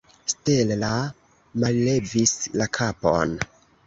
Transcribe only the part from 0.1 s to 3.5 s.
Stella mallevis la kapon.